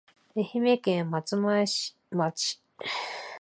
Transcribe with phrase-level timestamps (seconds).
[0.35, 1.63] 愛媛県松前
[2.09, 2.59] 町